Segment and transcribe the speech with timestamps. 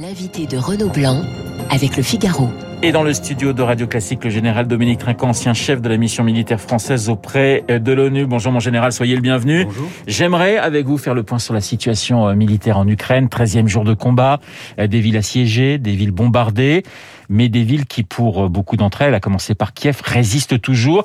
[0.00, 1.22] L'invité de Renaud Blanc
[1.70, 2.50] avec le Figaro.
[2.82, 5.96] Et dans le studio de Radio Classique, le général Dominique Trinquant, ancien chef de la
[5.96, 8.24] mission militaire française auprès de l'ONU.
[8.24, 9.64] Bonjour mon général, soyez le bienvenu.
[9.64, 9.88] Bonjour.
[10.06, 13.82] J'aimerais avec vous faire le point sur la situation euh, militaire en Ukraine, 13e jour
[13.82, 14.38] de combat,
[14.78, 16.84] euh, des villes assiégées, des villes bombardées,
[17.28, 21.02] mais des villes qui pour euh, beaucoup d'entre elles, à commencer par Kiev, résistent toujours.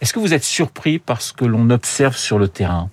[0.00, 2.88] Est-ce que vous êtes surpris par ce que l'on observe sur le terrain?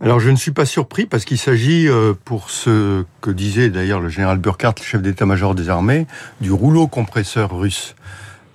[0.00, 4.00] Alors je ne suis pas surpris parce qu'il s'agit, euh, pour ce que disait d'ailleurs
[4.00, 6.06] le général Burkhardt, le chef d'état-major des armées,
[6.40, 7.96] du rouleau compresseur russe.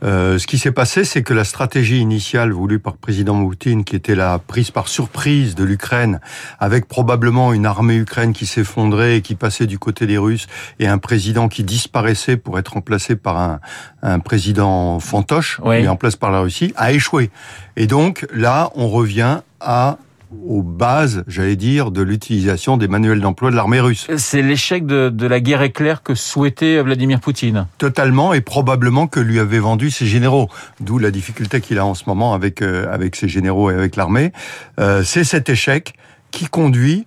[0.03, 3.85] Euh, ce qui s'est passé, c'est que la stratégie initiale voulue par le président Poutine,
[3.85, 6.19] qui était la prise par surprise de l'Ukraine,
[6.59, 10.47] avec probablement une armée ukraine qui s'effondrait et qui passait du côté des Russes,
[10.79, 13.59] et un président qui disparaissait pour être remplacé par un,
[14.01, 15.81] un président fantoche, Oui.
[15.81, 17.31] mis en place par la Russie, a échoué.
[17.77, 19.97] Et donc là, on revient à
[20.45, 24.07] aux bases, j'allais dire, de l'utilisation des manuels d'emploi de l'armée russe.
[24.17, 27.67] C'est l'échec de, de la guerre éclair que souhaitait Vladimir Poutine.
[27.77, 30.49] Totalement et probablement que lui avaient vendu ses généraux.
[30.79, 33.95] D'où la difficulté qu'il a en ce moment avec euh, avec ses généraux et avec
[33.95, 34.31] l'armée.
[34.79, 35.93] Euh, c'est cet échec
[36.31, 37.05] qui conduit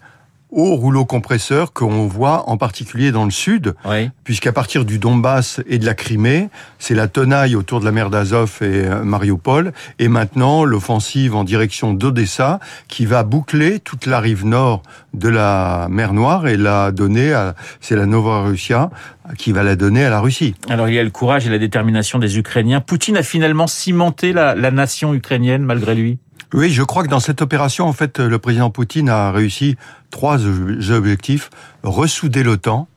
[0.50, 4.10] au rouleau compresseur qu'on voit en particulier dans le sud, Oui.
[4.24, 8.10] puisqu'à partir du Donbass et de la Crimée, c'est la tenaille autour de la mer
[8.10, 14.20] d'Azov et euh, Mariupol, et maintenant l'offensive en direction d'Odessa qui va boucler toute la
[14.20, 14.82] rive nord
[15.14, 18.90] de la mer Noire et la donner à, c'est la Novorussia
[19.38, 20.54] qui va la donner à la Russie.
[20.68, 22.80] Alors il y a le courage et la détermination des Ukrainiens.
[22.80, 26.18] Poutine a finalement cimenté la, la nation ukrainienne malgré lui?
[26.54, 29.76] Oui, je crois que dans cette opération, en fait, le président Poutine a réussi
[30.10, 31.50] trois ob- objectifs.
[31.82, 32.88] Ressouder l'OTAN,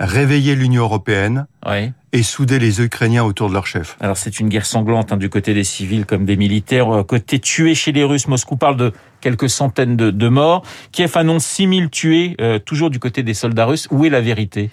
[0.00, 1.92] réveiller l'Union européenne Oui.
[2.12, 3.96] et souder les Ukrainiens autour de leur chef.
[4.00, 6.92] Alors c'est une guerre sanglante hein, du côté des civils comme des militaires.
[6.92, 10.64] Euh, Côté tués chez les Russes, Moscou parle de quelques centaines de, de morts.
[10.90, 13.86] Kiev annonce 6000 tués, euh, toujours du côté des soldats russes.
[13.92, 14.70] Où est la vérité?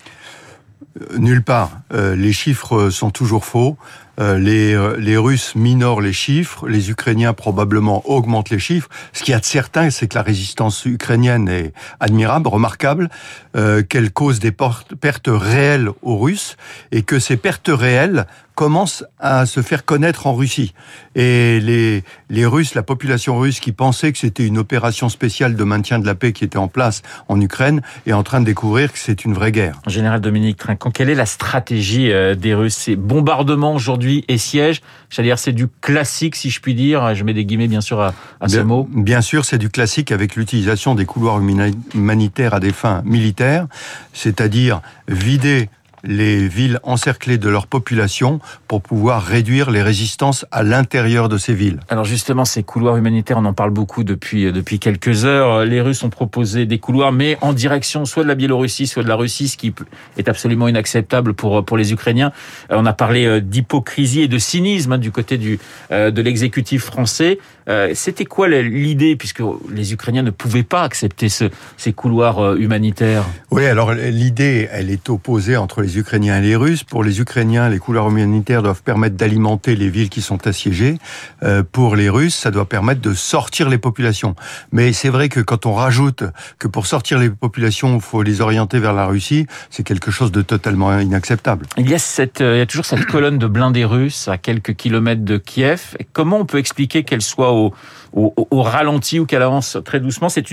[1.00, 1.80] Euh, Nulle part.
[1.94, 3.78] Euh, les chiffres sont toujours faux.
[4.20, 8.90] Euh, les, euh, les Russes minorent les chiffres, les Ukrainiens probablement augmentent les chiffres.
[9.14, 13.10] Ce qu'il y a de certain, c'est que la résistance ukrainienne est admirable, remarquable,
[13.56, 16.58] euh, qu'elle cause des pertes réelles aux Russes
[16.92, 18.26] et que ces pertes réelles
[18.60, 20.74] commencent à se faire connaître en Russie.
[21.16, 25.64] Et les, les Russes, la population russe qui pensait que c'était une opération spéciale de
[25.64, 28.92] maintien de la paix qui était en place en Ukraine est en train de découvrir
[28.92, 29.80] que c'est une vraie guerre.
[29.88, 32.76] Général Dominique Trinquant, quelle est la stratégie euh, des Russes?
[32.76, 34.82] C'est bombardement aujourd'hui et siège?
[35.10, 37.16] J'allais dire c'est du classique si je puis dire.
[37.16, 38.90] Je mets des guillemets bien sûr à, à ce Bien, mot.
[38.94, 43.68] bien sûr, c'est du classique avec l'utilisation des couloirs humani- humanitaires à des fins militaires,
[44.12, 45.70] c'est-à-dire vider
[46.04, 51.54] les villes encerclées de leur population pour pouvoir réduire les résistances à l'intérieur de ces
[51.54, 51.80] villes.
[51.90, 55.66] Alors justement, ces couloirs humanitaires, on en parle beaucoup depuis euh, depuis quelques heures.
[55.66, 59.08] Les Russes ont proposé des couloirs, mais en direction soit de la Biélorussie, soit de
[59.08, 59.74] la Russie, ce qui
[60.18, 62.32] est absolument inacceptable pour pour les Ukrainiens.
[62.72, 65.60] Euh, On a parlé euh, d'hypocrisie et de cynisme hein, du côté du
[65.92, 67.40] euh, de l'exécutif français.
[67.70, 71.46] Euh, C'était quoi l'idée, puisque les Ukrainiens ne pouvaient pas accepter ce,
[71.78, 76.56] ces couloirs euh, humanitaires Oui, alors l'idée, elle est opposée entre les Ukrainiens et les
[76.56, 76.84] Russes.
[76.84, 80.98] Pour les Ukrainiens, les couloirs humanitaires doivent permettre d'alimenter les villes qui sont assiégées.
[81.44, 84.36] Euh, pour les Russes, ça doit permettre de sortir les populations.
[84.72, 86.24] Mais c'est vrai que quand on rajoute
[86.58, 90.32] que pour sortir les populations, il faut les orienter vers la Russie, c'est quelque chose
[90.32, 91.66] de totalement inacceptable.
[91.78, 94.76] Il y a cette, il y a toujours cette colonne de blindés russes à quelques
[94.76, 95.96] kilomètres de Kiev.
[96.14, 97.52] Comment on peut expliquer qu'elle soit
[98.14, 100.46] au, ralenti ou qu'elle avance très doucement C'est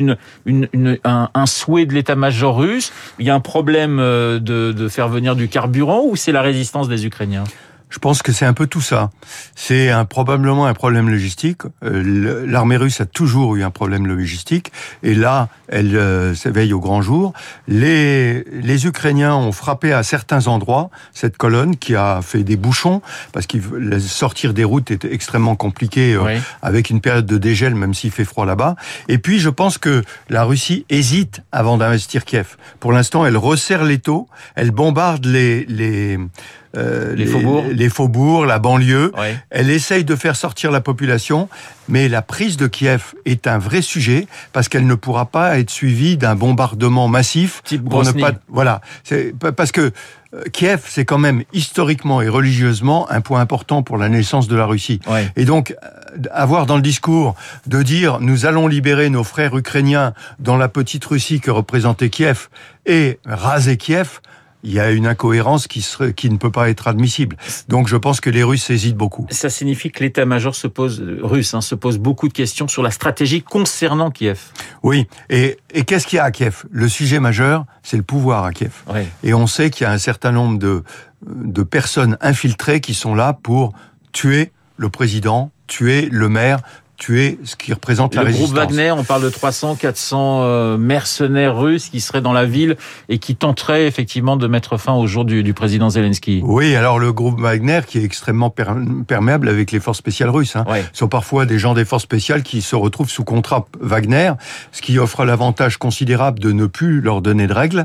[1.04, 2.92] un souhait de l'état-major russe.
[3.18, 6.42] Il y a un problème euh, de, de faire venir du carburant ou c'est la
[6.42, 7.44] résistance des Ukrainiens?
[7.88, 9.10] Je pense que c'est un peu tout ça.
[9.54, 11.62] C'est un, probablement un problème logistique.
[11.84, 16.80] Euh, L'armée russe a toujours eu un problème logistique, et là, elle euh, s'éveille au
[16.80, 17.32] grand jour.
[17.68, 23.02] Les, les Ukrainiens ont frappé à certains endroits cette colonne qui a fait des bouchons,
[23.32, 23.56] parce que
[24.00, 26.32] sortir des routes est extrêmement compliqué euh, Oui.
[26.62, 28.74] avec une période de dégel, même s'il fait froid là-bas.
[29.08, 32.56] Et puis, je pense que la Russie hésite avant d'investir Kiev.
[32.80, 36.18] Pour l'instant, elle resserre les taux, elle bombarde les les
[36.76, 37.64] euh, Les faubourgs.
[37.72, 39.12] les faubourgs, la banlieue.
[39.18, 39.28] Oui.
[39.50, 41.48] Elle essaye de faire sortir la population,
[41.88, 45.70] mais la prise de Kiev est un vrai sujet parce qu'elle ne pourra pas être
[45.70, 47.62] suivie d'un bombardement massif.
[47.64, 49.92] Type pour ne pas, voilà, c'est pa- parce que
[50.34, 54.56] euh, Kiev, c'est quand même historiquement et religieusement un point important pour la naissance de
[54.56, 55.00] la Russie.
[55.08, 55.20] Oui.
[55.36, 55.88] Et donc, euh,
[56.32, 57.34] avoir dans le discours
[57.66, 62.48] de dire nous allons libérer nos frères ukrainiens dans la petite Russie que représentait Kiev
[62.86, 64.20] et raser Kiev,
[64.66, 67.36] il y a une incohérence qui, serait, qui ne peut pas être admissible.
[67.68, 69.26] Donc je pense que les Russes hésitent beaucoup.
[69.30, 72.82] Ça signifie que l'état-major se pose, euh, russe, hein, se pose beaucoup de questions sur
[72.82, 74.40] la stratégie concernant Kiev.
[74.82, 76.64] Oui, et, et qu'est-ce qu'il y a à Kiev?
[76.70, 78.72] Le sujet majeur, c'est le pouvoir à Kiev.
[78.92, 79.02] Oui.
[79.22, 80.82] Et on sait qu'il y a un certain nombre de,
[81.24, 83.72] de personnes infiltrées qui sont là pour
[84.10, 86.58] tuer le président, tuer le maire,
[86.96, 88.52] tuer ce qui représente la Le résistance.
[88.54, 92.76] groupe Wagner, on parle de 300, 400 euh, mercenaires russes qui seraient dans la ville
[93.08, 96.40] et qui tenteraient effectivement de mettre fin au jour du, du président Zelensky.
[96.44, 98.64] Oui, alors le groupe Wagner qui est extrêmement per-
[99.06, 100.56] perméable avec les forces spéciales russes.
[100.56, 100.64] Hein.
[100.68, 100.84] Ouais.
[100.92, 104.32] Ce sont parfois des gens des forces spéciales qui se retrouvent sous contrat Wagner,
[104.72, 107.84] ce qui offre l'avantage considérable de ne plus leur donner de règles,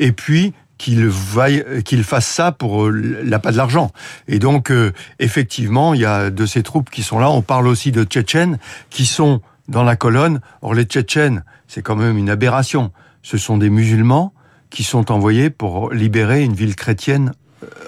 [0.00, 3.90] et puis qu'ils fassent ça pour euh, l'appât de l'argent.
[4.28, 7.28] Et donc, euh, effectivement, il y a de ces troupes qui sont là.
[7.30, 8.58] On parle aussi de Tchétchènes
[8.88, 10.40] qui sont dans la colonne.
[10.62, 12.92] Or, les Tchétchènes, c'est quand même une aberration.
[13.22, 14.32] Ce sont des musulmans
[14.70, 17.32] qui sont envoyés pour libérer une ville chrétienne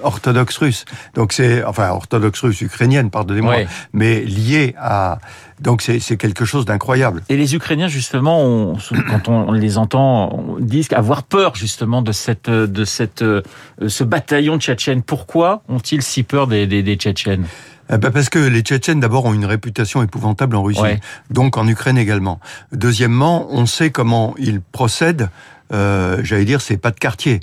[0.03, 0.85] orthodoxe russe.
[1.15, 3.57] Donc c'est enfin orthodoxe russe ukrainienne, pardonnez-moi,
[3.93, 5.19] mais liée à
[5.61, 7.23] donc c'est quelque chose d'incroyable.
[7.29, 8.77] Et les Ukrainiens, justement, on-
[9.11, 13.43] quand on les entend, on disent avoir peur justement de cette, de cette, euh,
[13.87, 15.03] ce bataillon tchétchène.
[15.03, 17.45] Pourquoi ont-ils si peur des, des, des Tchétchènes?
[17.93, 21.01] Eh ben, parce que les Tchétchènes d'abord ont une réputation épouvantable en Russie, Ouais.
[21.29, 22.39] donc en Ukraine également.
[22.73, 25.29] Deuxièmement, on sait comment ils procèdent.
[25.73, 27.41] Euh, J'allais dire, c'est pas de quartier.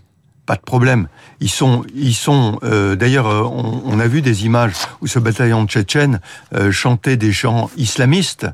[0.47, 1.07] Pas de problème.
[1.41, 2.57] Ils sont, ils sont.
[2.63, 6.21] euh, D'ailleurs, euh, on, on a vu des images où ce bataillon de Tchétchènes
[6.55, 8.47] euh, chantait des chants islamistes.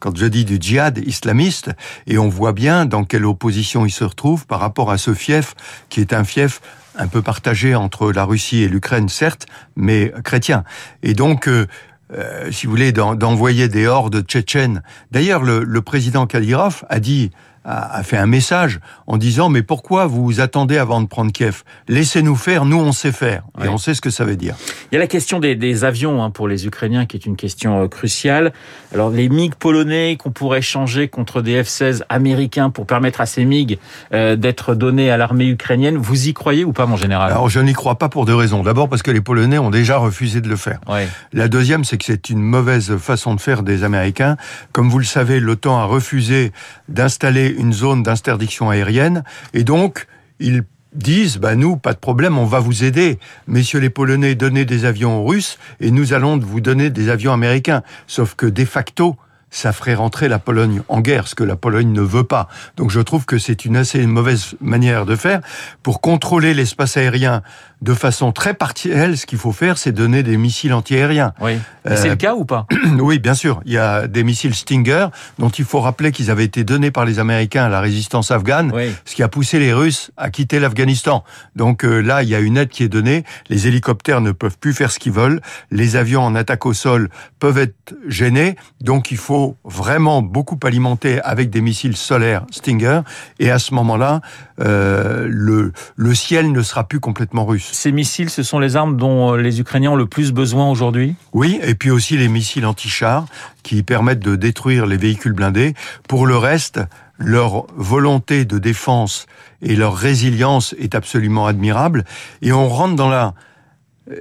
[0.00, 1.70] Quand je dis du djihad islamiste,
[2.06, 5.54] et on voit bien dans quelle opposition ils se retrouvent par rapport à ce fief,
[5.88, 6.60] qui est un fief
[6.96, 9.46] un peu partagé entre la Russie et l'Ukraine, certes,
[9.76, 10.64] mais chrétien.
[11.02, 11.66] Et donc, euh,
[12.12, 14.82] euh, si vous voulez, d'en- d'envoyer des hordes tchétchènes.
[15.10, 17.30] D'ailleurs, le, le président Kadyrov a dit,
[17.64, 21.30] a, a fait un message en disant mais pourquoi vous vous attendez avant de prendre
[21.32, 21.62] Kiev?
[21.88, 23.66] Laissez-nous faire, nous on sait faire Ouais.
[23.66, 24.54] et on sait ce que ça veut dire.
[24.90, 27.36] Il y a la question des, des avions hein, pour les Ukrainiens, qui est une
[27.36, 28.52] question euh, cruciale.
[28.94, 33.44] Alors les MiG polonais qu'on pourrait changer contre des F-16 américains pour permettre à ces
[33.44, 33.78] MiG
[34.14, 37.30] euh, d'être donnés à l'armée ukrainienne, vous y croyez ou pas, mon général?
[37.30, 38.62] Alors je n'y crois pas pour deux raisons.
[38.62, 40.80] D'abord parce que les Polonais ont déjà refusé de le faire.
[40.88, 41.06] Ouais.
[41.32, 44.36] La deuxième, c'est que c'est une mauvaise façon de faire des Américains.
[44.72, 46.52] Comme vous le savez, l'OTAN a refusé
[46.88, 49.24] d'installer une zone d'interdiction aérienne.
[49.54, 50.06] Et donc
[50.38, 53.18] ils disent bah nous pas de problème on va vous aider.
[53.46, 57.32] Messieurs les polonais donnez des avions aux russes et nous allons vous donner des avions
[57.32, 57.82] américains.
[58.06, 59.16] Sauf que de facto
[59.50, 62.48] ça ferait rentrer la Pologne en guerre, ce que la Pologne ne veut pas.
[62.76, 65.40] Donc je trouve que c'est une assez mauvaise manière de faire.
[65.82, 67.42] Pour contrôler l'espace aérien
[67.82, 71.32] de façon très partielle, ce qu'il faut faire, c'est donner des missiles antiaériens.
[71.40, 71.58] Oui.
[71.86, 72.66] Mais C'est Euh, le cas ou pas?
[73.00, 73.60] Oui, bien sûr.
[73.64, 75.06] Il y a des missiles Stinger
[75.38, 78.70] dont il faut rappeler qu'ils avaient été donnés par les Américains à la résistance afghane,
[78.74, 78.92] Oui.
[79.06, 81.24] ce qui a poussé les Russes à quitter l'Afghanistan.
[81.56, 83.24] Donc euh, là, il y a une aide qui est donnée.
[83.48, 85.40] Les hélicoptères ne peuvent plus faire ce qu'ils veulent.
[85.70, 87.08] Les avions en attaque au sol
[87.38, 88.56] peuvent être gênés.
[88.82, 93.00] Donc il faut vraiment beaucoup alimenter avec des missiles solaires Stinger.
[93.38, 94.20] Et à ce moment-là,
[94.60, 97.68] euh, le, le ciel ne sera plus complètement russe.
[97.72, 101.14] Ces missiles, ce sont les armes dont euh, les Ukrainiens ont le plus besoin aujourd'hui?
[101.32, 103.26] Oui, et puis aussi les missiles anti-chars
[103.62, 105.74] qui permettent de détruire les véhicules blindés.
[106.08, 106.80] Pour le reste,
[107.18, 109.26] leur volonté de défense
[109.62, 112.04] et leur résilience est absolument admirable.
[112.42, 113.34] Et on rentre dans la...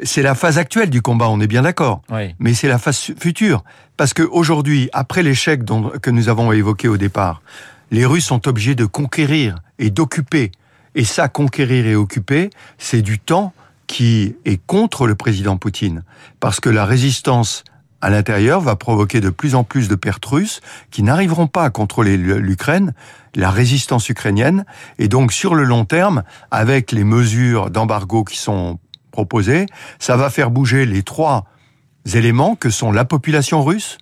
[0.03, 2.01] C'est la phase actuelle du combat, on est bien d'accord.
[2.09, 2.35] Oui.
[2.39, 3.63] Mais c'est la phase future.
[3.97, 5.61] Parce qu'aujourd'hui, après l'échec
[6.01, 7.41] que nous avons évoqué au départ,
[7.91, 10.51] les Russes sont obligés de conquérir et d'occuper.
[10.95, 13.53] Et ça, conquérir et occuper, c'est du temps
[13.87, 16.03] qui est contre le président Poutine.
[16.39, 17.63] Parce que la résistance
[18.01, 21.69] à l'intérieur va provoquer de plus en plus de pertes russes qui n'arriveront pas à
[21.69, 22.93] contrôler l'Ukraine,
[23.35, 24.65] la résistance ukrainienne.
[24.99, 28.79] Et donc, sur le long terme, avec les mesures d'embargo qui sont
[29.11, 29.65] proposées,
[29.99, 31.45] ça va faire bouger les trois
[32.13, 33.97] éléments que sont la population russe,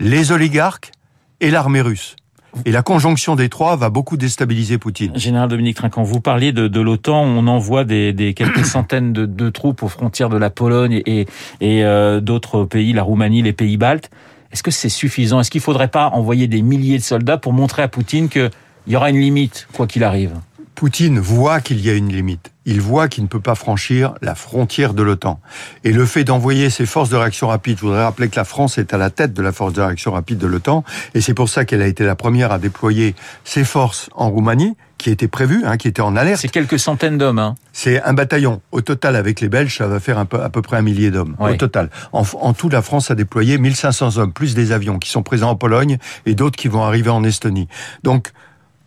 [0.00, 0.92] les oligarques
[1.40, 2.16] et l'armée russe.
[2.64, 5.16] Et la conjonction des trois va beaucoup déstabiliser Poutine.
[5.16, 9.88] Général Dominique Trinquant, vous parliez de, l'OTAN, on envoie des, quelques centaines de, troupes aux
[9.88, 11.26] frontières de la Pologne et,
[11.60, 14.10] et euh, d'autres pays, la Roumanie, les pays baltes.
[14.50, 15.40] Est-ce que c'est suffisant?
[15.40, 18.50] Est-ce qu'il ne faudrait pas envoyer des milliers de soldats pour montrer à Poutine qu'il
[18.86, 20.32] y aura une limite, quoi qu'il arrive?
[20.78, 22.52] Poutine voit qu'il y a une limite.
[22.64, 25.40] Il voit qu'il ne peut pas franchir la frontière de l'OTAN.
[25.82, 28.78] Et le fait d'envoyer ses forces de réaction rapide, je voudrais rappeler que la France
[28.78, 31.48] est à la tête de la force de réaction rapide de l'OTAN, et c'est pour
[31.48, 35.64] ça qu'elle a été la première à déployer ses forces en Roumanie, qui était prévue,
[35.64, 36.42] hein, qui était en alerte.
[36.42, 37.40] C'est quelques centaines d'hommes.
[37.40, 37.56] Hein.
[37.72, 38.60] C'est un bataillon.
[38.70, 41.10] Au total, avec les Belges, ça va faire un peu, à peu près un millier
[41.10, 41.34] d'hommes.
[41.40, 41.50] Oui.
[41.50, 41.90] Au total.
[42.12, 45.50] En, en tout, la France a déployé 1500 hommes, plus des avions qui sont présents
[45.50, 47.66] en Pologne et d'autres qui vont arriver en Estonie.
[48.04, 48.30] Donc,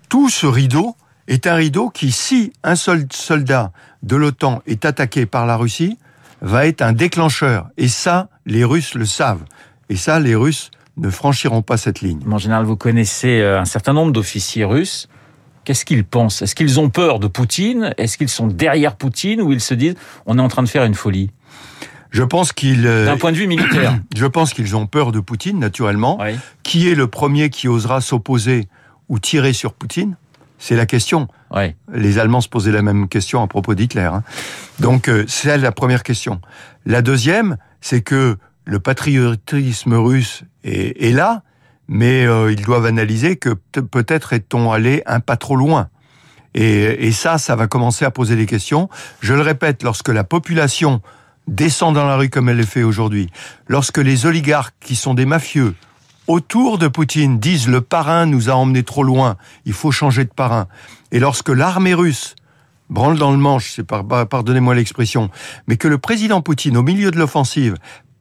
[0.07, 0.95] tout ce rideau
[1.31, 3.71] est un rideau qui, si un seul soldat
[4.03, 5.97] de l'OTAN est attaqué par la Russie,
[6.41, 7.69] va être un déclencheur.
[7.77, 9.43] Et ça, les Russes le savent.
[9.89, 12.19] Et ça, les Russes ne franchiront pas cette ligne.
[12.29, 15.07] En général, vous connaissez euh, un certain nombre d'officiers russes.
[15.63, 16.41] Qu'est-ce qu'ils pensent?
[16.41, 17.93] Est-ce qu'ils ont peur de Poutine?
[17.97, 19.95] Est-ce qu'ils sont derrière Poutine ou ils se disent
[20.25, 21.31] on est en train de faire une folie?
[22.09, 23.97] Je pense qu'ils euh, d'un point de vue militaire.
[24.15, 26.17] Je pense qu'ils ont peur de Poutine naturellement.
[26.19, 26.35] Oui.
[26.63, 28.67] Qui est le premier qui osera s'opposer
[29.07, 30.17] ou tirer sur Poutine?
[30.61, 31.27] C'est la question.
[31.91, 34.01] Les Allemands se posaient la même question à propos d'Hitler.
[34.01, 34.23] Hein.
[34.79, 36.39] Donc euh, c'est la première question.
[36.85, 41.41] La deuxième, c'est que le patriotisme russe est, est là,
[41.87, 45.89] mais euh, ils doivent analyser que peut-être est-on allé un pas trop loin.
[46.53, 48.87] Et, et, ça, ça va commencer à poser des questions.
[49.19, 51.01] Je le répète, lorsque la population
[51.47, 53.31] descend dans la rue comme elle le fait aujourd'hui,
[53.67, 55.73] lorsque les oligarques qui sont des mafieux
[56.31, 59.35] autour de Poutine disent le parrain nous a emmenés trop loin,
[59.65, 60.67] il faut changer de parrain,
[61.11, 62.35] et lorsque l'armée russe
[62.89, 65.29] branle dans le manche, c'est par, pardonnez-moi l'expression,
[65.67, 67.75] mais que le président Poutine, au milieu de l'offensive,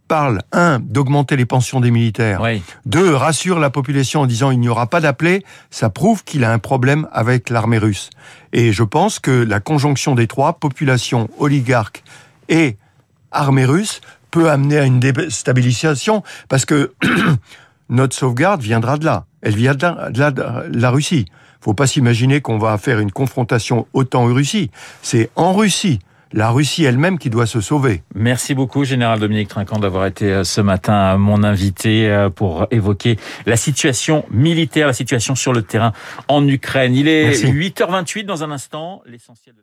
[0.09, 2.63] parle, un, d'augmenter les pensions des militaires, oui.
[2.85, 6.53] deux, rassure la population en disant il n'y aura pas d'appelés, ça prouve qu'il a
[6.53, 8.11] un problème avec l'armée russe.
[8.53, 12.03] Et je pense que la conjonction des trois, population, oligarque
[12.49, 12.77] et
[13.31, 14.01] armée russe,
[14.33, 16.93] peut amener à une déstabilisation, parce que
[17.91, 19.27] notre sauvegarde viendra de là.
[19.43, 21.27] Elle vient de la, de la, de la Russie.
[21.61, 24.71] Faut pas s'imaginer qu'on va faire une confrontation OTAN-Russie.
[25.03, 25.99] C'est en Russie
[26.33, 28.03] la Russie elle-même qui doit se sauver.
[28.15, 34.25] Merci beaucoup, Général Dominique Trinquant, d'avoir été ce matin mon invité pour évoquer la situation
[34.31, 35.93] militaire, la situation sur le terrain
[36.29, 36.95] en Ukraine.
[36.95, 37.47] Il est Merci.
[37.47, 39.63] 8h28 dans un instant, l'essentiel de